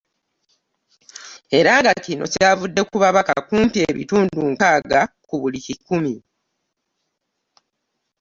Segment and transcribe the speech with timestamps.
[1.57, 6.13] Era nga kino kyavudde ku babaka kumpi ebitundu nkaaga ku buli kikumi